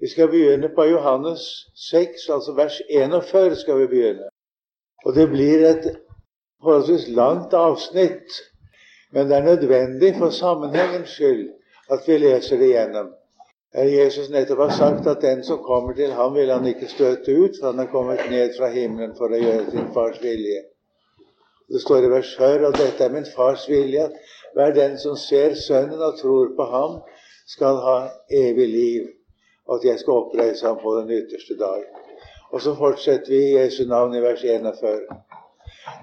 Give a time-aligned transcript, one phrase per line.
[0.00, 1.40] Vi skal begynne på Johannes
[1.90, 4.28] 6, altså vers 41 skal vi begynne.
[5.04, 5.88] Og det blir et
[6.62, 8.40] forholdsvis langt avsnitt,
[9.12, 11.48] men det er nødvendig for sammenhengens skyld
[11.90, 13.12] at vi leser det igjennom.
[13.74, 17.60] Jesus nettopp har sagt at den som kommer til ham, vil han ikke støte ut,
[17.60, 20.64] for han er kommet ned fra himmelen for å gjøre sin fars vilje.
[21.70, 25.16] Det står i vers 4 at dette er min fars vilje, at hver den som
[25.16, 27.00] ser Sønnen og tror på ham,
[27.46, 27.98] skal ha
[28.30, 29.06] evig liv,
[29.74, 31.82] at jeg skal oppreise ham på den ytterste dag.
[32.50, 35.00] Og så fortsetter vi i Jesu navn i vers 41.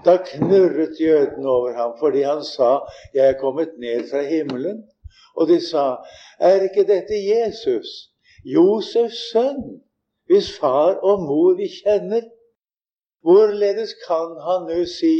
[0.06, 2.80] Da knurret jødene over ham fordi han sa,
[3.14, 4.82] 'Jeg er kommet ned fra himmelen'.
[5.36, 5.96] Og de sa,
[6.40, 7.88] 'Er ikke dette Jesus,
[8.46, 9.82] Josefs sønn,
[10.26, 12.32] hvis far og mor vi kjenner?'
[13.22, 15.16] Hvorledes kan han nå si,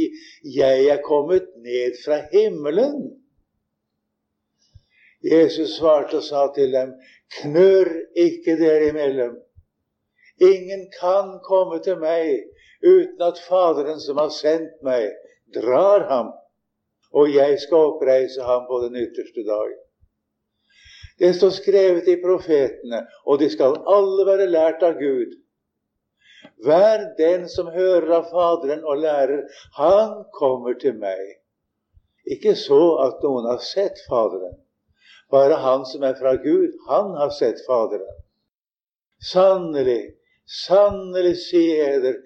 [0.56, 3.18] 'Jeg er kommet ned fra himmelen'?
[5.24, 6.92] Jesus svarte og sa til dem,
[7.36, 9.36] knurr ikke dere imellom.
[10.40, 12.30] Ingen kan komme til meg
[12.84, 15.10] uten at Faderen som har sendt meg,
[15.54, 16.30] drar ham,
[17.12, 19.74] og jeg skal oppreise ham på den ytterste dag.
[21.18, 25.34] Det står skrevet i profetene, og de skal alle være lært av Gud.
[26.62, 29.42] Hver den som hører av Faderen og lærer,
[29.78, 31.38] han kommer til meg.
[32.30, 34.54] Ikke så at noen har sett Faderen,
[35.30, 38.20] bare han som er fra Gud, han har sett Faderen.
[39.32, 40.14] Sannelig,
[40.46, 42.20] sannelig sier jeg dere,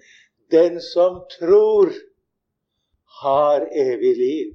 [0.53, 1.93] den som tror,
[3.23, 4.51] har evig liv.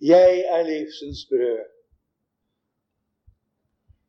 [0.00, 1.66] Jeg er livsens brød.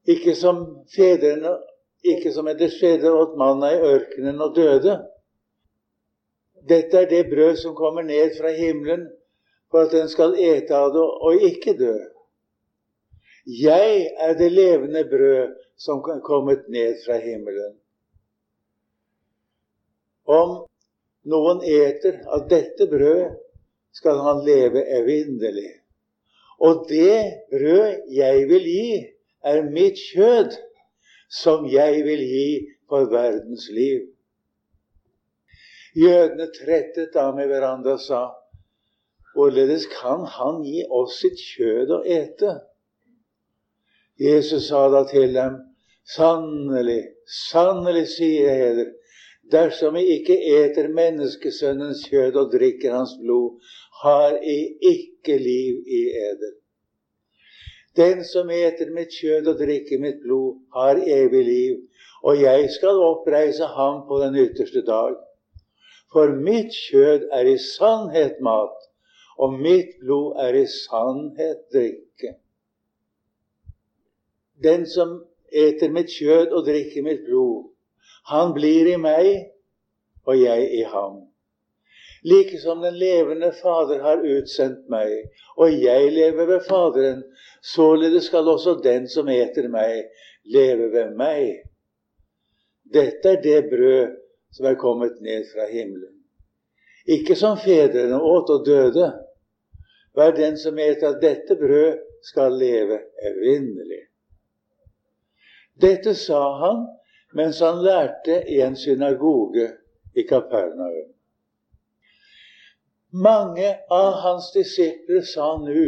[0.07, 0.61] Ikke som
[0.95, 1.57] fedrene,
[2.01, 4.95] ikke som etter skjedde åt manna i ørkenen og døde.
[6.69, 9.09] Dette er det brød som kommer ned fra himmelen,
[9.71, 11.95] for at den skal ete av det og ikke dø.
[13.47, 17.77] Jeg er det levende brød som kan kommet ned fra himmelen.
[20.29, 20.51] Om
[21.31, 23.39] noen eter av dette brødet,
[23.91, 25.71] skal han leve evinnelig.
[26.63, 28.91] Og det brød jeg vil gi,
[29.43, 30.53] er mitt kjød,
[31.31, 32.49] som jeg vil gi
[32.87, 34.05] for verdens liv.
[35.97, 38.21] Jødene trettet da med hverandre og sa
[39.41, 42.51] Hvorledes kan han gi oss sitt kjød å ete?
[44.21, 45.55] Jesus sa da til dem,
[46.05, 48.91] sannelig, sannelig sier jeg eder,
[49.55, 53.55] dersom vi ikke eter menneskesønnens kjød og drikker hans blod,
[54.03, 54.59] har I
[54.91, 56.53] ikke liv i eder.
[57.97, 61.81] Den som eter mitt kjød og drikker mitt blod, har evig liv,
[62.21, 65.17] og jeg skal oppreise ham på den ytterste dag.
[66.13, 68.90] For mitt kjød er i sannhet mat,
[69.41, 72.35] og mitt blod er i sannhet drikke.
[74.63, 75.17] Den som
[75.51, 77.71] eter mitt kjød og drikker mitt blod,
[78.29, 79.31] han blir i meg,
[80.29, 81.23] og jeg i ham.
[82.23, 85.09] Like som den levende Fader har utsendt meg,
[85.57, 87.23] og jeg lever ved Faderen,
[87.65, 90.05] således skal også den som eter meg,
[90.45, 91.63] leve ved meg.
[92.93, 94.13] Dette er det brød
[94.53, 96.13] som er kommet ned fra himmelen.
[97.09, 99.09] Ikke som fedrene åt og døde,
[100.13, 104.03] hver den som eter av dette brød, skal leve evinnelig.
[105.81, 106.83] Dette sa han
[107.33, 109.71] mens han lærte i en synagoge
[110.13, 111.09] i Kapernaum.
[113.11, 115.87] Mange av hans disipler sa nå,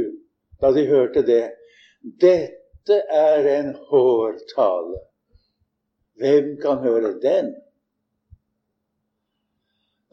[0.59, 1.43] da de hørte det,
[2.01, 5.03] dette er en hård tale.
[6.19, 7.53] Hvem kan høre den?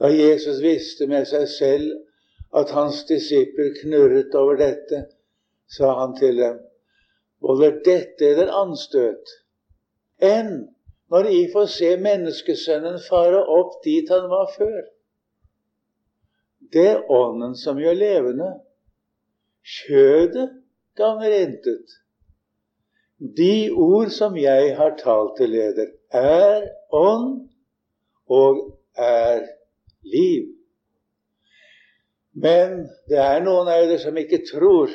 [0.00, 1.91] Da Jesus visste med seg selv
[2.56, 5.05] at hans disipler knurret over dette,
[5.71, 6.59] sa han til dem,
[7.41, 9.37] volder dette eder anstøt,
[10.21, 10.66] enn
[11.10, 14.83] når I får se menneskesønnen fare opp dit han var før.
[16.72, 18.50] Det er ånden som gjør levende.
[19.66, 20.53] Kjødet
[20.99, 21.97] gagner intet.
[23.19, 27.51] De ord som jeg har talt til leder, er ånd
[28.30, 28.63] og
[28.97, 29.42] er
[30.07, 30.47] liv.
[32.32, 34.92] Men det er noen av dere som ikke tror.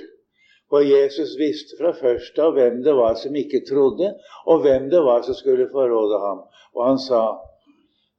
[0.70, 4.16] For Jesus visste fra først av hvem det var som ikke trodde,
[4.50, 6.40] og hvem det var som skulle forråde ham.
[6.74, 7.22] Og han sa,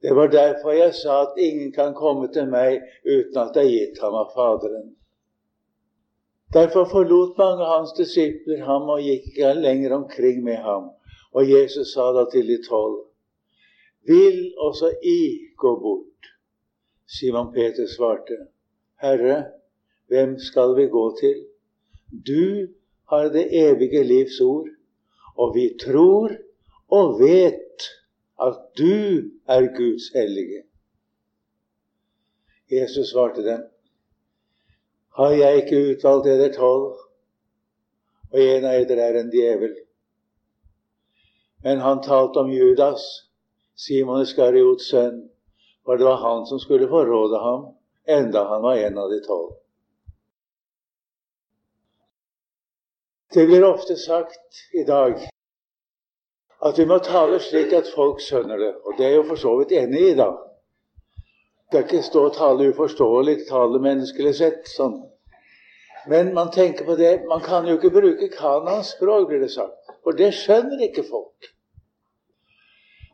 [0.01, 3.73] det var derfor jeg sa at ingen kan komme til meg uten at det er
[3.73, 4.93] gitt ham av Faderen.
[6.53, 10.91] Derfor forlot mange av hans disipler ham og gikk ikke lenger omkring med ham.
[11.35, 13.01] Og Jesus sa da til de tolv,
[14.07, 15.19] vil også I
[15.59, 16.29] gå bort?
[17.07, 18.37] Simon Peter svarte,
[19.01, 19.45] Herre,
[20.07, 21.45] hvem skal vi gå til?
[22.27, 22.67] Du
[23.09, 24.67] har det evige livs ord,
[25.37, 26.31] Og vi tror
[26.89, 27.85] og vet
[28.41, 30.63] at du er Guds hellige.
[32.71, 33.61] Jesus svarte dem,
[35.15, 36.97] har jeg ikke utvalgt eder tolv,
[38.33, 39.75] og en av eder er en djevel.
[41.63, 43.05] Men han talte om Judas,
[43.75, 45.29] Simon Iskariots sønn,
[45.85, 47.76] for det var han som skulle forråde ham,
[48.07, 49.55] enda han var en av de tolv.
[53.33, 55.19] Det blir ofte sagt i dag
[56.59, 59.41] at vi må tale slik at folk skjønner det, og det er jeg jo for
[59.41, 60.31] så vidt enig i, da.
[61.75, 64.69] Er ikke stå og tale uforståelig, tale menneskelig sett.
[64.71, 65.01] sånn.
[66.07, 69.75] Men man tenker på det Man kan jo ikke bruke Kanans språk, blir det sagt.
[70.03, 71.51] For det skjønner ikke folk.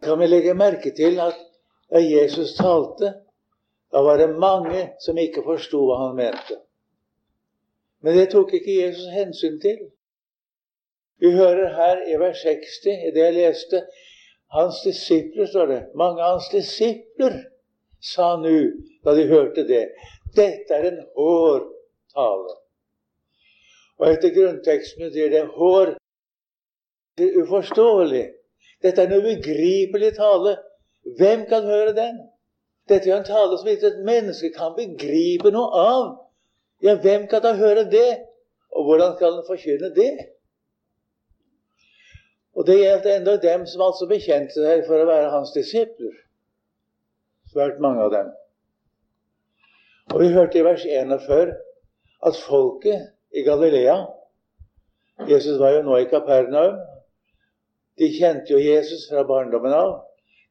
[0.03, 1.39] Kan vi legge merke til at
[1.89, 3.13] da Jesus talte,
[3.93, 6.57] da var det mange som ikke forsto hva han mente.
[8.01, 9.77] Men det tok ikke Jesus hensyn til.
[11.21, 13.83] Vi hører her i vers 60, i det jeg leste,
[14.51, 15.81] hans disipler, står det.
[15.95, 17.37] Mange av hans disipler
[18.01, 18.73] sa nu,
[19.05, 19.85] da de hørte det,
[20.35, 21.69] dette er en hård
[22.15, 22.57] tale.
[24.01, 25.95] Og etter grunnteksten betyr det hår
[27.17, 28.25] det er uforståelig.
[28.81, 30.57] Dette er en ubegripelig tale.
[31.17, 32.17] Hvem kan høre den?
[32.89, 36.05] Dette er jo en tale som ikke et menneske kan begripe noe av.
[36.83, 38.09] Ja, hvem kan da høre det?
[38.73, 40.11] Og hvordan skal en forkynne det?
[42.53, 46.17] Og det gjaldt enda dem som altså bekjente seg for å være hans disipler.
[47.53, 48.33] Svært mange av dem.
[50.13, 51.53] Og vi hørte i vers 41
[52.27, 54.03] at folket i Galilea
[55.29, 56.79] Jesus var jo nå i Kapernaum.
[57.99, 59.93] De kjente jo Jesus fra barndommen av.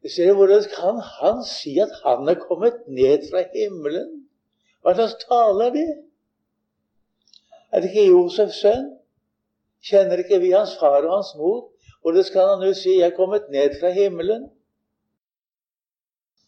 [0.03, 4.25] De ser Hvordan kan han si at han er kommet ned fra himmelen?
[4.83, 5.91] Hva slags tale er det?
[7.73, 8.89] Er det ikke Josefs sønn?
[9.83, 11.69] Kjenner ikke vi hans far og hans mor?
[12.03, 14.51] Hvordan kan han nå si 'Jeg er kommet ned fra himmelen'?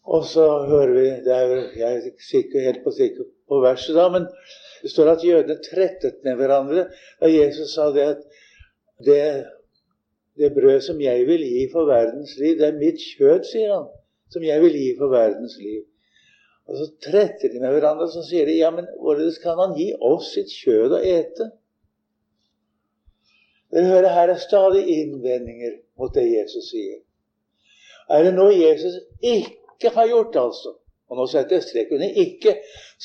[0.05, 1.47] Og så hører vi det er,
[1.77, 4.27] Jeg er sikker, helt på sikker på verset, da, men
[4.83, 6.87] det står at jødene trettet med hverandre
[7.21, 8.25] da Jesus sa det at
[9.05, 9.47] det
[10.39, 13.91] det brød som jeg vil gi for verdens liv, det er mitt kjød, sier han,
[14.33, 15.83] som jeg vil gi for verdens liv.
[16.69, 19.75] Og så tretter de med hverandre, og så sier de, ja, men hvordan kan han
[19.79, 21.51] gi oss sitt kjød å ete?
[23.75, 27.03] Dere hører her er stadig innvendinger mot det Jesus sier.
[28.11, 30.77] Er det noe Jesus ikke har gjort, altså,
[31.11, 32.57] og nå setter jeg strek under 'ikke',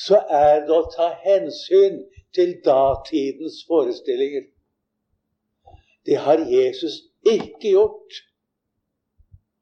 [0.06, 2.02] så er det å ta hensyn
[2.34, 4.46] til datidens forestillinger.
[6.06, 8.20] Det har Jesus ikke gjort.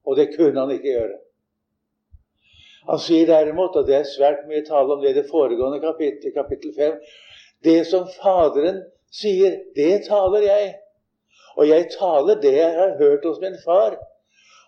[0.05, 1.17] Og det kunne han ikke gjøre.
[2.89, 6.33] Han sier derimot, og det er svært mye tale om det i det foregående kapittel,
[6.33, 6.95] kapittel 5
[7.65, 8.79] Det som Faderen
[9.13, 10.71] sier, det taler jeg.
[11.59, 13.99] Og jeg taler det jeg har hørt hos min far.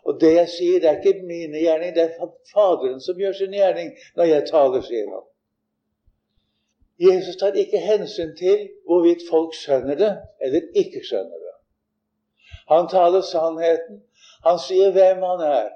[0.04, 3.56] Og det jeg sier, det er ikke mine gjerning, det er Faderen som gjør sin
[3.56, 5.26] gjerning når jeg taler, sier han.
[7.00, 10.10] Jesus tar ikke hensyn til hvorvidt folk skjønner det
[10.44, 11.39] eller ikke skjønner det.
[12.70, 14.02] Han taler sannheten.
[14.46, 15.70] Han sier hvem han er.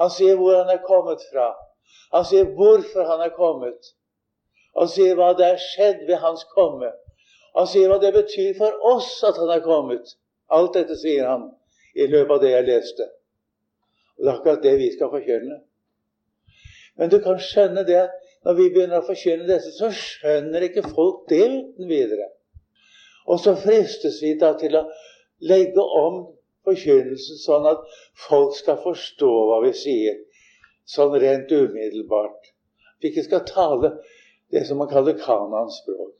[0.00, 1.50] Han sier hvor han er kommet fra.
[2.14, 3.92] Han sier hvorfor han er kommet.
[4.78, 6.90] Han sier hva det er skjedd ved hans komme.
[7.54, 10.16] Han sier hva det betyr for oss at han er kommet.
[10.50, 11.50] Alt dette sier han
[11.94, 13.06] i løpet av det jeg leste.
[14.16, 15.60] Og Det er akkurat det vi skal forkynne.
[16.98, 20.84] Men du kan skjønne det at når vi begynner å forkynne dette, så skjønner ikke
[20.90, 22.28] folk det uten videre.
[23.26, 24.84] Og så fristes vi da til å
[25.40, 26.20] legge om
[26.64, 27.82] forkynnelsen sånn at
[28.26, 30.18] folk skal forstå hva vi sier,
[30.88, 32.52] sånn rent umiddelbart.
[33.00, 33.94] Vi ikke skal tale
[34.52, 36.12] det som man kaller Kanans språk.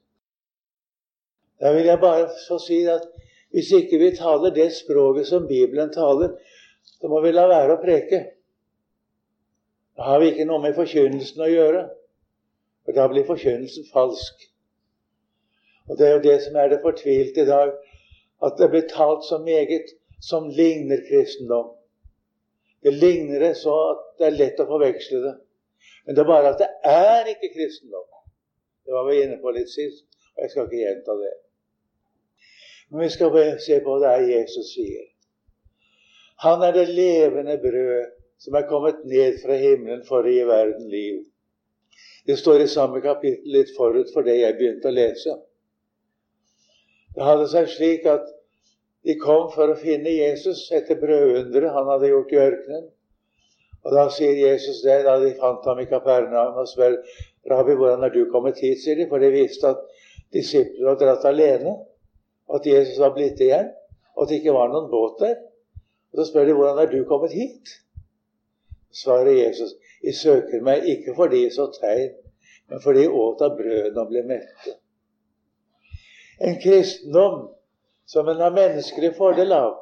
[1.63, 3.07] Da vil jeg bare få si at
[3.55, 6.35] hvis ikke vi taler det språket som Bibelen taler,
[6.99, 8.21] så må vi la være å preke.
[9.95, 11.85] Da har vi ikke noe med forkynnelsen å gjøre.
[12.85, 14.43] For da blir forkynnelsen falsk.
[15.89, 17.73] Og det er jo det som er det fortvilte i dag
[18.47, 21.73] at det blir talt så meget som ligner kristendom.
[22.83, 25.35] Det ligner det så at det er lett å forveksle det.
[26.05, 28.11] Men det er bare at det er ikke kristendom.
[28.85, 31.33] Det var vi inne på litt sist, og jeg skal ikke gjenta det.
[32.91, 35.07] Men vi skal se på det er Jesus sier.
[36.45, 38.13] Han er det levende brød
[38.45, 41.23] som er kommet ned fra himmelen for å gi verden liv.
[42.27, 45.37] Det står i samme kapittel litt forut for det jeg begynte å lese.
[47.15, 48.27] Det hadde seg slik at
[49.05, 52.85] de kom for å finne Jesus etter brødunderet han hadde gjort i ørkenen.
[53.85, 56.97] Og Da sier Jesus det da de fant ham i Kapernaum og spør
[57.51, 59.83] Rabbi, hvordan har du kommet hit, sier de, for de visste at
[60.33, 61.75] disiplene var dratt alene,
[62.49, 63.69] og at Jesus var blitt igjen.
[64.15, 65.35] og at det ikke var noen båt der.
[66.13, 67.73] Og Så spør de hvordan har du kommet hit?
[68.95, 72.15] Svarer Jesus, jeg søker meg ikke fordi jeg så tegn,
[72.71, 74.77] men fordi jeg åt av brødene og ble mette.
[76.41, 77.51] En kristendom
[78.07, 79.77] som en har menneskelig fordel av.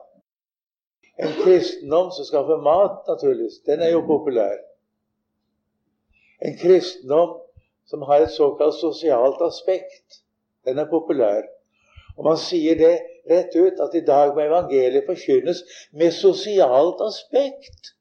[1.17, 4.59] En kristendom som skaffer mat, naturligvis, den er jo populær.
[6.43, 7.39] En kristendom
[7.87, 10.23] som har et såkalt sosialt aspekt,
[10.65, 11.43] den er populær.
[12.17, 12.95] Og man sier det
[13.31, 15.63] rett ut at i dag må evangeliet forkynnes
[15.97, 17.95] med sosialt aspekt.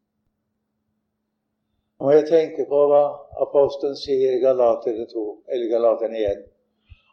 [2.02, 3.04] Og jeg tenker på hva
[3.44, 6.44] apostelen sier i Galaterne 2, eller Galaterne 1,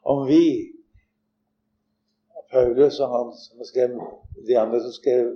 [0.09, 0.45] om vi
[2.53, 3.97] Paulus og han som skrev,
[4.49, 5.35] de andre som skrev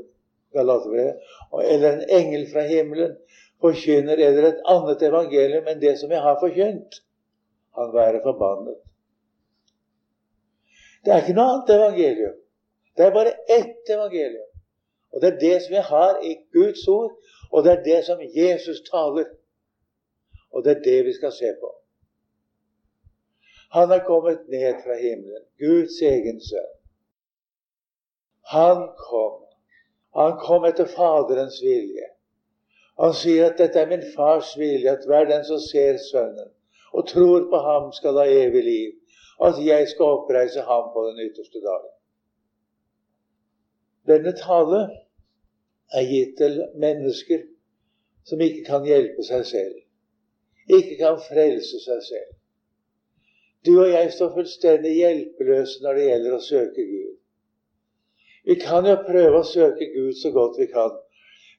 [0.52, 1.20] Galaterbrevet,
[1.64, 3.16] eller en engel fra himmelen
[3.62, 7.02] forkynner eller et annet evangelium enn det som jeg har forkynt,
[7.78, 8.78] han være forbannet.
[11.04, 12.34] Det er ikke noe annet evangelium.
[12.96, 14.48] Det er bare ett evangelium.
[15.12, 17.16] Og det er det som vi har i Guds ord,
[17.52, 19.32] og det er det som Jesus taler.
[20.52, 21.72] Og det er det vi skal se på.
[23.72, 26.72] Han er kommet ned fra himmelen, Guds egen sønn.
[28.42, 29.38] Han kom.
[30.14, 32.08] Han kom etter Faderens vilje.
[33.00, 36.50] Han sier at dette er min fars vilje, at hver den som ser Sønnen
[36.92, 38.90] og tror på ham, skal ha evig liv,
[39.38, 41.94] og at jeg skal oppreise ham på den ytterste dagen.
[44.10, 44.80] Denne tale
[45.94, 47.46] er gitt til mennesker
[48.28, 49.78] som ikke kan hjelpe seg selv,
[50.68, 52.36] ikke kan frelse seg selv.
[53.66, 57.11] Du og jeg står fullstendig hjelpeløse når det gjelder å søke Gud.
[58.44, 60.94] Vi kan jo prøve å søke Gud så godt vi kan,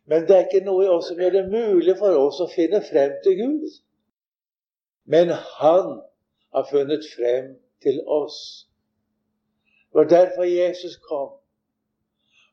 [0.09, 2.81] men det er ikke noe i oss som gjør det mulig for oss å finne
[2.83, 3.77] frem til Gud.
[5.07, 6.01] Men Han
[6.53, 8.67] har funnet frem til oss.
[9.93, 11.31] Det var derfor Jesus kom.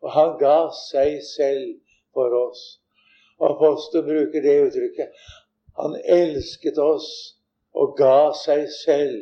[0.00, 1.74] Og han ga seg selv
[2.14, 2.62] for oss.
[3.38, 5.12] Og Apostelen bruker det uttrykket.
[5.80, 7.10] Han elsket oss
[7.72, 9.16] og ga seg selv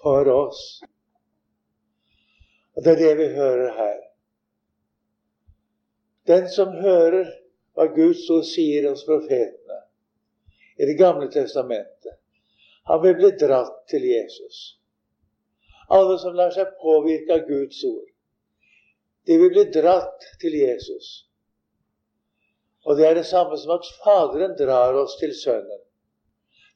[0.00, 0.62] for oss.
[2.80, 3.96] Og Det er det vi hører her.
[6.26, 7.26] Den som hører
[7.76, 9.76] hva Guds ord sier hos profetene
[10.80, 12.14] i Det gamle testamentet,
[12.88, 14.78] han vil bli dratt til Jesus.
[15.92, 18.08] Alle som lar seg påvirke av Guds ord,
[19.28, 21.10] de vil bli dratt til Jesus.
[22.88, 25.84] Og det er det samme som at Faderen drar oss til Sønnen.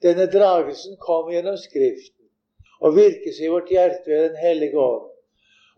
[0.04, 2.28] Denne dragelsen kommer gjennom Skriften
[2.84, 5.13] og virkes i vårt hjerte ved Den hellige ånd.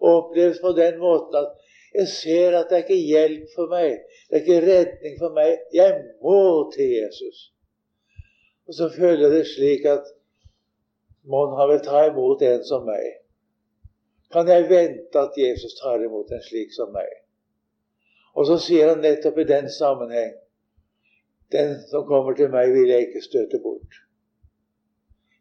[0.01, 1.53] Oppleves på den måten at
[1.97, 5.55] jeg ser at det er ikke hjelp for meg, det er ikke redning for meg.
[5.73, 6.41] Jeg må
[6.75, 7.39] til Jesus.
[8.69, 10.11] Og så føler jeg det slik at
[11.25, 13.07] mon han vil ta imot en som meg
[14.33, 17.09] kan jeg vente at Jesus tar imot en slik som meg.
[18.37, 20.35] Og så sier han nettopp i den sammenheng
[21.55, 24.01] Den som kommer til meg, vil jeg ikke støte bort.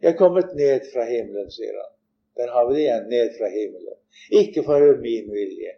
[0.01, 1.94] Jeg er kommet ned fra himmelen, sier han.
[2.35, 3.09] Der har vi det igjen.
[3.09, 3.97] Ned fra himmelen.
[4.31, 5.75] Ikke for min vilje,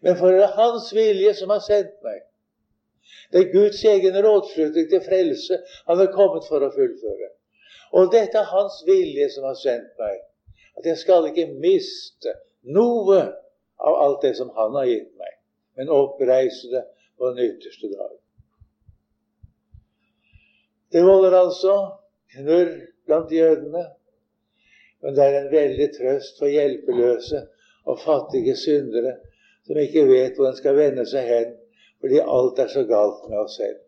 [0.00, 2.22] men for det er Hans vilje som har sendt meg.
[3.32, 7.28] Det er Guds egen rådslutning til frelse han er kommet for å fullføre.
[7.96, 10.18] Og dette er Hans vilje som har sendt meg.
[10.78, 12.34] At jeg skal ikke miste
[12.74, 13.20] noe
[13.80, 15.36] av alt det som Han har gitt meg,
[15.76, 16.84] men oppreise det
[17.18, 18.16] på den ytterste dag.
[20.92, 21.74] Det volder altså
[22.34, 22.72] knurr
[23.06, 23.84] blant jødene,
[25.02, 27.44] men det er en veldig trøst for hjelpeløse
[27.88, 29.16] og fattige syndere
[29.66, 31.54] som ikke vet hvor en skal vende seg hen
[32.00, 33.80] fordi alt er så galt med oss selv.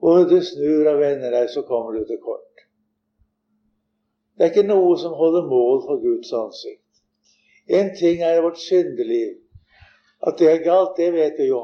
[0.00, 2.62] Hvor du snur og vender deg, så kommer du til kort.
[4.38, 7.02] Det er ikke noe som holder mål for Guds ansikt.
[7.68, 9.34] En ting er vårt syndeliv.
[10.26, 11.60] At det er galt, det vet vi jo.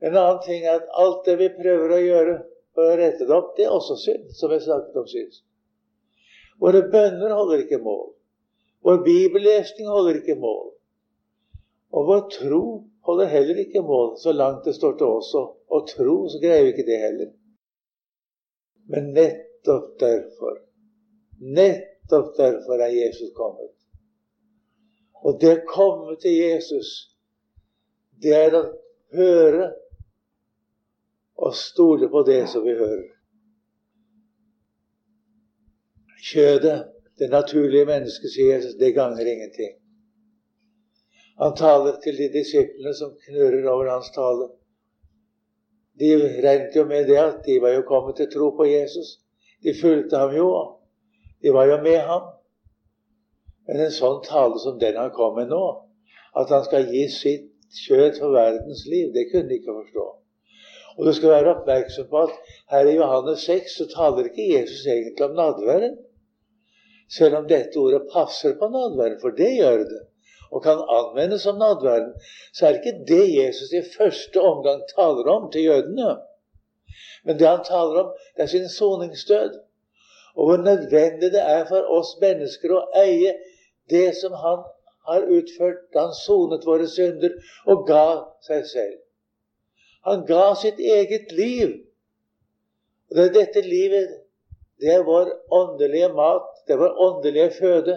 [0.00, 2.36] En annen ting er at alt det vi prøver å gjøre
[2.76, 5.42] for å rette det opp, det er også synd, som jeg snakket om sist.
[6.60, 8.10] Våre bønner holder ikke mål.
[8.84, 10.70] Vår bibellesning holder ikke mål.
[11.92, 12.64] Og vår tro
[13.08, 16.72] holder heller ikke mål, så langt det står til oss Og tro, så greier vi
[16.74, 17.30] ikke det heller.
[18.90, 20.58] Men nettopp derfor
[21.40, 23.72] Nettopp derfor er Jesus kommet.
[25.24, 26.90] Og det å komme til Jesus,
[28.20, 28.62] det er å
[29.16, 29.70] høre
[31.40, 33.08] og stole på det som vi hører.
[36.20, 36.84] Kjødet,
[37.18, 39.76] det naturlige mennesket, sier Jesus, det gagner ingenting.
[41.40, 44.50] Han taler til de disiplene som knurrer over hans tale.
[46.00, 46.10] De
[46.44, 49.08] regnet jo med det at de var jo kommet til tro på Jesus.
[49.64, 50.50] De fulgte ham jo.
[51.42, 52.28] De var jo med ham.
[53.68, 55.64] Men en sånn tale som den han kom med nå,
[56.36, 57.48] at han skal gi sitt
[57.86, 59.12] kjøtt for verdens liv.
[59.16, 60.06] Det kunne de ikke forstå.
[60.98, 64.86] Og du skal være oppmerksom på at her i Johannes 6 så taler ikke Jesus
[64.86, 65.96] egentlig om nadværen.
[67.10, 70.02] Selv om dette ordet passer på nadværen, for det gjør det,
[70.50, 72.12] og kan anvendes som nadværen,
[72.54, 76.16] så er det ikke det Jesus i første omgang taler om til jødene.
[77.24, 79.58] Men det han taler om, det er sin soningsdød.
[80.34, 83.34] Og hvor nødvendig det er for oss mennesker å eie
[83.90, 84.62] det som han
[85.10, 87.34] har utført da han sonet våre synder
[87.66, 88.06] og ga
[88.46, 88.98] seg selv.
[90.06, 91.74] Han ga sitt eget liv.
[93.10, 94.20] Og det er dette livet
[94.80, 97.94] det er vår åndelige mat, det er vår åndelige føde.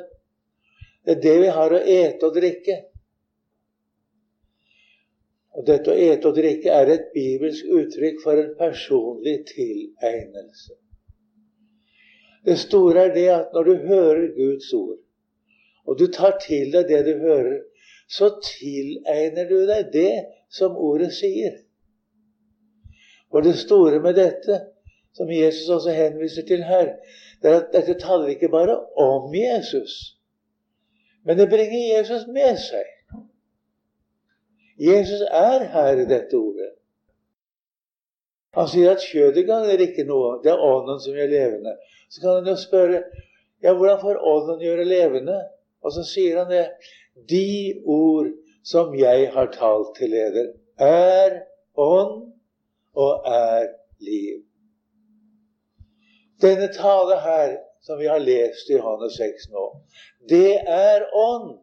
[1.05, 2.77] Det er det vi har å ete og drikke.
[5.53, 10.73] Og dette å ete og drikke er et bibelsk uttrykk for en personlig tilegnelse.
[12.49, 14.97] Det store er det at når du hører Guds ord,
[15.85, 17.61] og du tar til deg det du hører,
[18.09, 20.15] så tilegner du deg det
[20.49, 21.61] som ordet sier.
[23.29, 24.63] Og det store med dette,
[25.13, 30.17] som Jesus også henviser til her, er dette taler ikke bare om Jesus,
[31.23, 32.89] men det bringer Jesus med seg.
[34.79, 36.71] Jesus er her i dette ordet.
[38.53, 41.75] Han sier at kjødet gagner ikke noe, det er ånden som gjør levende.
[42.09, 43.03] Så kan han jo spørre
[43.63, 45.37] ja, hvordan får ånden gjøre levende?
[45.83, 46.65] Og så sier han det.
[47.29, 48.27] De ord
[48.65, 51.43] som jeg har talt til leder, er
[51.77, 52.33] ånd
[52.93, 53.67] og er
[54.03, 54.43] liv.
[56.43, 59.67] Denne tale her, som vi har lest i Johannes 6 nå,
[60.29, 61.53] det er ånd,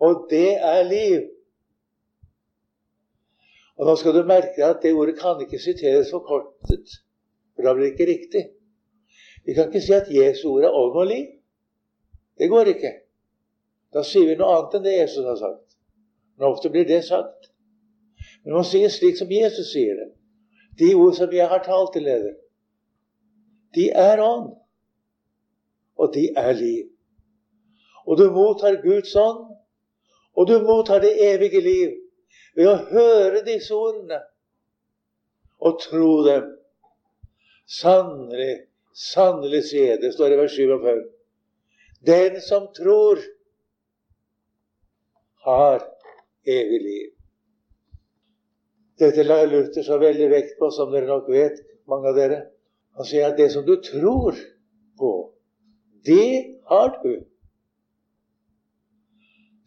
[0.00, 1.26] og det er liv.
[3.78, 6.96] Og Nå skal du merke at det ordet kan ikke siteres forkortet,
[7.54, 8.44] for da blir det ikke riktig.
[9.46, 11.28] Vi kan ikke si at Jesu ord er ånd og liv.
[12.38, 12.90] Det går ikke.
[13.94, 15.78] Da sier vi noe annet enn det Jesus har sagt.
[16.36, 17.48] Men ofte blir det sagt.
[18.44, 20.10] Men man sier slik som Jesus sier det.
[20.78, 22.34] De ord som jeg har talt til dere,
[23.74, 24.52] de er ånd,
[25.98, 26.86] og de er liv.
[28.06, 29.44] Og du mottar Guds ånd,
[30.38, 31.96] og du mottar det evige liv
[32.56, 34.20] ved å høre disse ordene
[35.58, 36.46] og tro dem.
[37.68, 38.54] Sannelig,
[38.94, 41.02] sannelig sier det, står i vers 47.
[42.06, 43.20] Den som tror,
[45.48, 45.82] har
[46.46, 47.10] evig liv.
[48.98, 52.40] Dette la Luther så veldig vekt på, som dere nok vet, mange av dere.
[52.98, 54.34] Han sier at det som du tror
[54.98, 55.10] på,
[56.06, 57.12] det har du.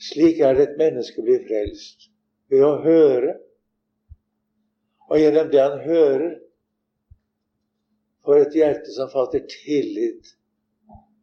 [0.02, 2.10] Slik er det et menneske blir frelst.
[2.52, 3.38] Ved å høre.
[5.08, 6.34] Og gjennom det han hører,
[8.26, 10.36] får et hjerte som fatter tillit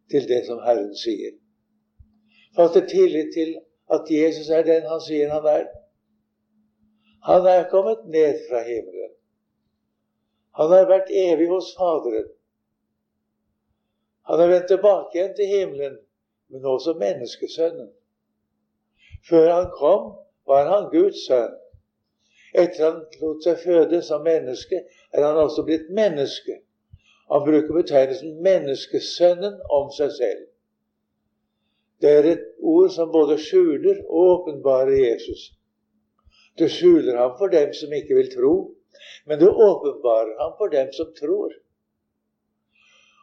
[0.09, 1.37] til det som Herren sier.
[2.57, 3.59] Fatter tillit til
[3.93, 5.69] at Jesus er den han sier han er.
[7.29, 8.98] Han er kommet ned fra himmelen.
[10.59, 12.29] Han har vært evig hos Faderen.
[14.29, 15.99] Han har vendt tilbake igjen til himmelen,
[16.53, 17.89] men også menneskesønnen.
[19.29, 20.11] Før han kom,
[20.47, 21.55] var han Guds sønn.
[22.59, 26.61] Etter han lot seg føde som menneske, er han også blitt menneske.
[27.29, 30.47] Han bruker betegnelsen 'menneskesønnen' om seg selv.
[32.01, 35.53] Det er et ord som både skjuler og åpenbarer Jesus.
[36.59, 38.55] Det skjuler ham for dem som ikke vil tro,
[39.25, 41.55] men det åpenbarer ham for dem som tror.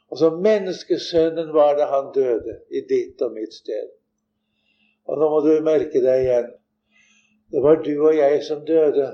[0.10, 3.94] Og som menneskesønnen var det han døde i ditt og mitt sted.
[5.06, 6.52] Og nå må du merke deg igjen.
[7.52, 9.08] Det var du og jeg som døde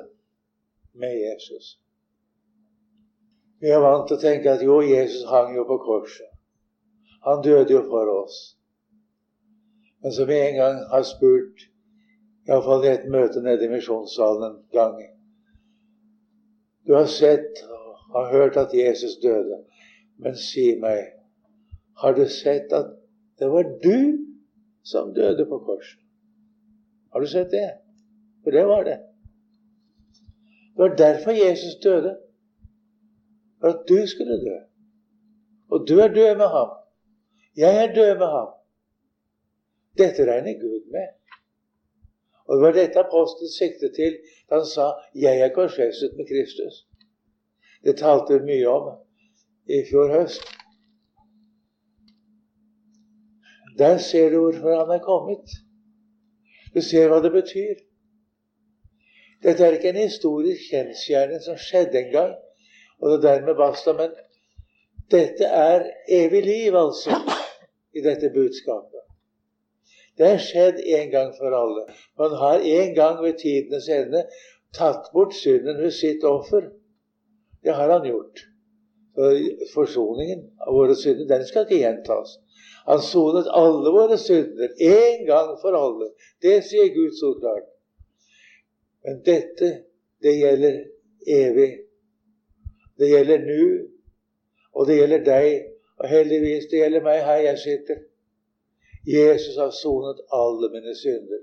[0.94, 1.78] med Jesus.
[3.62, 6.32] Vi er vant til å tenke at jo, Jesus hang jo på korset.
[7.28, 8.40] Han døde jo for oss
[10.02, 11.68] men som vi en gang har spurt,
[12.50, 14.96] iallfall i et møte nede i misjonssalen en gang
[16.92, 19.62] Du har sett og har hørt at Jesus døde,
[20.20, 21.06] men si meg,
[22.02, 22.90] har du sett at
[23.40, 24.18] det var du
[24.84, 26.02] som døde på korset?
[27.14, 27.70] Har du sett det?
[28.44, 28.98] For det var det.
[30.18, 32.12] Det var derfor Jesus døde.
[33.62, 34.60] For at du skulle dø.
[35.72, 36.76] Og du er død med ham.
[37.56, 38.52] Jeg er død med ham.
[39.98, 41.08] Dette regner Gud med.
[42.52, 44.18] Og det var dette apostelen siktet til
[44.50, 46.80] da han sa 'Jeg er korsfestet med Kristus'.
[47.84, 48.90] Det talte vi mye om
[49.70, 50.44] i fjor høst.
[53.78, 55.48] Der ser du hvorfor han er kommet.
[56.76, 57.76] Du ser hva det betyr.
[59.44, 62.36] Dette er ikke en historisk kjensgjerning som skjedde en gang,
[63.00, 64.12] og det dermed basta, men
[65.12, 67.16] dette er evig liv, altså,
[67.96, 69.01] i dette budskapet.
[70.18, 71.86] Det er skjedd en gang for alle.
[72.20, 74.26] Man har en gang ved tidenes ende
[74.76, 76.70] tatt bort synden ved sitt offer.
[77.64, 78.46] Det har han gjort.
[79.74, 82.38] Forsoningen av våre synder, den skal ikke gjentas.
[82.88, 86.12] Han sonet alle våre synder en gang for alle.
[86.42, 87.68] Det sier Gud så klart.
[89.06, 89.72] Men dette,
[90.22, 90.80] det gjelder
[91.28, 91.72] evig.
[92.98, 93.68] Det gjelder nå,
[94.78, 95.52] og det gjelder deg.
[96.02, 98.02] Og heldigvis, det gjelder meg her jeg sitter.
[99.08, 101.42] Jesus har sonet alle mine synder,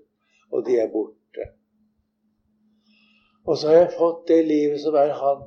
[0.53, 1.47] og de er borte.
[3.47, 5.47] Og så har jeg fått det livet som er Han.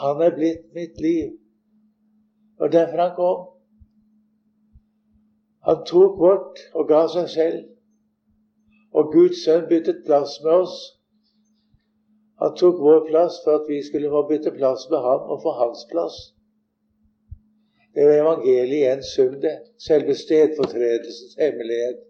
[0.00, 1.34] Han er blitt mitt liv.
[2.58, 3.40] Og derfor han kom.
[5.66, 7.60] Han tok vårt og ga seg selv.
[8.92, 10.76] Og Guds sønn byttet plass med oss.
[12.42, 15.52] Han tok vår plass for at vi skulle få bytte plass med ham og få
[15.58, 16.16] hans plass.
[17.94, 19.58] Det er evangeliet i en sum, det.
[19.78, 22.00] Selve stedfortredelsens hemmelighet.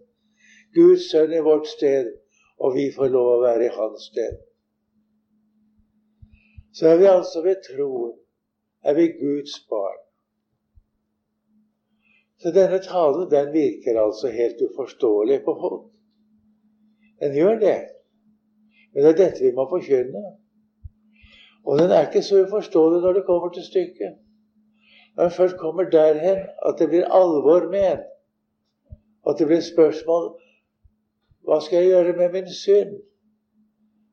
[0.75, 2.09] Guds sønn er vårt sted,
[2.57, 4.39] og vi får lov å være i hans sted.
[6.73, 8.15] Så er vi altså ved troen
[8.83, 9.99] er vi Guds barn.
[12.41, 15.85] Så denne talen den virker altså helt uforståelig på folk.
[17.21, 17.77] Den gjør det.
[18.93, 20.23] Men det er dette vi må forkynne.
[21.63, 24.19] Og den er ikke så uforståelig når det kommer til stykket.
[25.15, 28.03] Når en først kommer derhen at det blir alvor med en,
[29.29, 30.33] at det blir spørsmål
[31.43, 32.93] Hva skal jeg gjøre med min synd?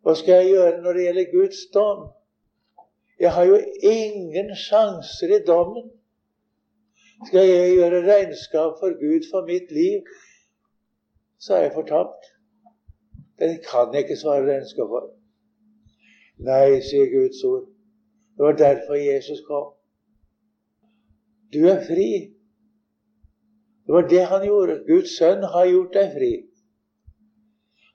[0.03, 2.09] Hva skal jeg gjøre når det gjelder Guds dom?
[3.21, 5.91] Jeg har jo ingen sjanser i dommen.
[7.29, 10.03] Skal jeg gjøre regnskap for Gud for mitt liv,
[11.39, 12.31] så er jeg fortapt.
[13.39, 15.11] Det kan jeg ikke svare regnskap for.
[16.49, 17.69] Nei, sier Guds ord.
[18.37, 19.75] Det var derfor Jesus kom.
[21.53, 22.11] Du er fri.
[23.87, 24.83] Det var det han gjorde.
[24.87, 26.33] Guds sønn har gjort deg fri.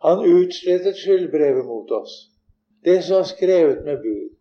[0.04, 2.16] Han utslettet skyldbrevet mot oss.
[2.86, 4.34] Det som var skrevet med bud.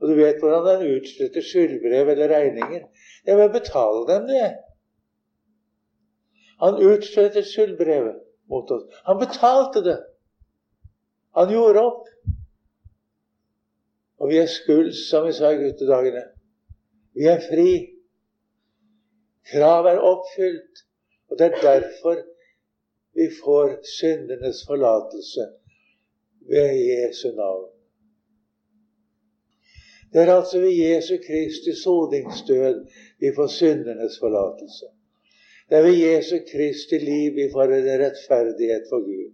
[0.00, 2.84] Og du vet hvordan han utsletter skyldbrev eller regninger.
[3.24, 4.50] Det ved å betale dem, det.
[6.60, 8.20] Han utslettet skyldbrevet
[8.52, 8.84] mot oss.
[9.08, 9.96] Han betalte det.
[11.36, 12.04] Han gjorde opp.
[14.20, 16.22] Og vi er skulds, som vi sa i guttedagene.
[17.16, 17.95] Vi er fri.
[19.50, 20.82] Kravet er oppfylt.
[21.30, 22.16] Og det er derfor
[23.18, 25.46] vi får syndenes forlatelse
[26.50, 27.70] ved Jesu navn.
[30.12, 32.86] Det er altså ved Jesu Kristi soningsdød
[33.20, 34.86] vi får syndenes forlatelse.
[35.68, 39.32] Det er ved Jesu Kristi liv vi får en rettferdighet for Gud.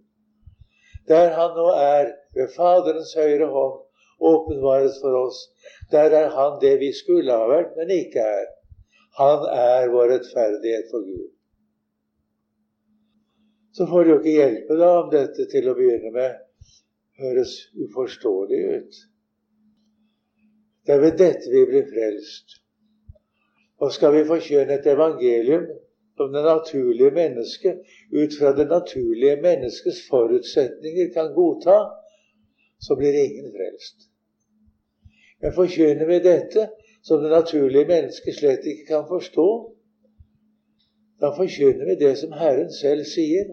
[1.07, 3.79] Der han nå er, ved Faderens høyre hånd,
[4.19, 5.39] åpenbares for oss.
[5.91, 8.45] Der er han det vi skulle ha vært, men ikke er.
[9.19, 11.29] Han er vår rettferdighet for Gud.
[13.73, 16.41] Så får det jo ikke hjelpe da om dette til å begynne med
[17.21, 17.53] høres
[17.85, 18.99] uforståelig ut.
[20.85, 22.59] Det er ved dette vi blir frelst.
[23.81, 25.65] Og skal vi forkjønne et evangelium
[26.17, 27.81] som det naturlige mennesket
[28.13, 31.77] ut fra det naturlige menneskets forutsetninger kan godta,
[32.79, 34.09] så blir ingen frelst.
[35.41, 36.69] Men forkynner vi dette
[37.03, 39.49] som det naturlige mennesket slett ikke kan forstå.
[41.21, 43.51] Da forkynner vi det som Herren selv sier,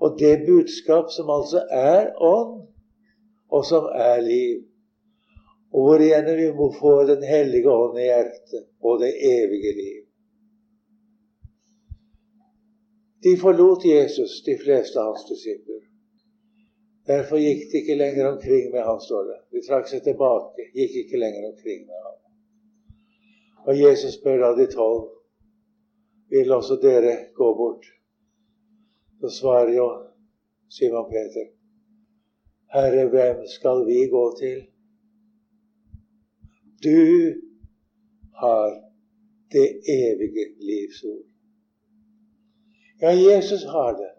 [0.00, 2.68] og det budskap som altså er ånd,
[3.50, 4.64] og som er liv.
[5.72, 10.04] Og hvor igjen vi må få Den hellige ånd i hjertet og det evige liv.
[13.24, 15.82] De forlot Jesus, de fleste av hans disipler.
[17.08, 19.38] Derfor gikk de ikke lenger omkring med ham, står det.
[19.52, 22.16] De trakk seg tilbake, gikk ikke lenger omkring med ham.
[23.68, 25.02] Og Jesus spør da de tolv
[26.32, 27.84] vil også dere gå bort.
[29.20, 29.86] Så svarer jo
[30.72, 31.46] Simon Peter,
[32.72, 34.58] Herre, hvem skal vi gå til?
[36.84, 37.00] Du
[38.40, 38.66] har
[39.52, 39.68] det
[40.00, 41.26] evige livs ord.
[43.02, 44.10] Ja, Jesus har det.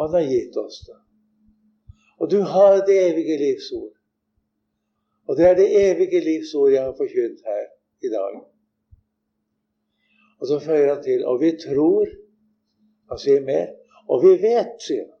[0.00, 1.00] Han har gitt oss det.
[2.20, 3.96] Og du har det evige livs ord.
[5.28, 7.64] Og det er det evige livs ord jeg har forkynt her
[8.06, 8.51] i dag.
[10.42, 12.10] Og så føyer han til og vi tror
[13.12, 13.66] Han sier mer.
[14.08, 15.18] Og vi vet, sier han.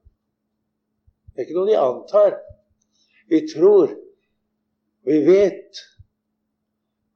[1.28, 2.38] Det er ikke noe de antar.
[3.28, 3.90] Vi tror.
[5.04, 5.82] Vi vet.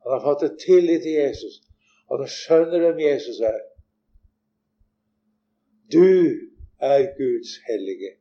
[0.05, 1.57] Han har fattet tillit til Jesus.
[2.11, 3.57] Og han skjønner hvem Jesus er.
[5.97, 6.05] Du
[6.91, 8.13] er Guds hellige.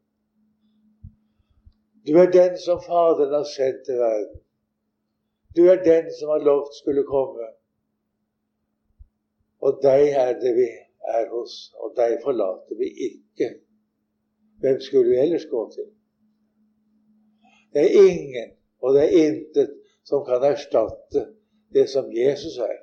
[2.08, 4.41] Du er den som Faderen har sendt til verden.
[5.58, 7.52] Du er den som har lovt skulle komme.
[9.65, 10.67] Og deg er det vi
[11.15, 13.49] er hos, og deg forlater vi ikke.
[14.62, 15.88] Hvem skulle vi ellers gå til?
[17.73, 19.73] Det er ingen, og det er intet,
[20.06, 21.25] som kan erstatte
[21.73, 22.78] det som Jesus er.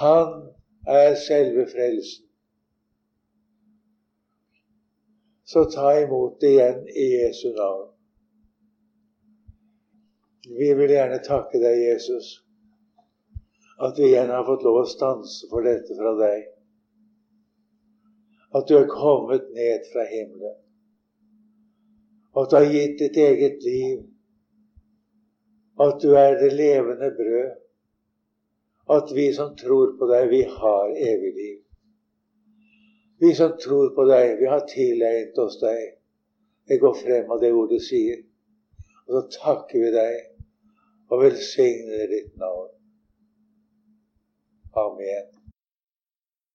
[0.00, 0.48] Han
[0.88, 2.26] er selve frelsen.
[5.44, 7.88] Så ta imot det igjen i Jesu navn.
[10.58, 12.30] Vi vil gjerne takke deg, Jesus,
[13.80, 16.48] at vi igjen har fått lov å stanse for dette fra deg.
[18.58, 20.58] At du er kommet ned fra himmelen.
[22.36, 24.02] At du har gitt ditt eget liv.
[25.80, 27.54] At du er det levende brød.
[28.96, 31.60] At vi som tror på deg, vi har evig liv.
[33.22, 35.94] Vi som tror på deg, vi har tilegnet oss deg.
[36.68, 38.20] Det går frem av det ordet du sier.
[39.08, 40.20] Og så takker vi deg
[41.10, 42.79] og velsigner ditt navn.
[44.72, 45.26] 泡面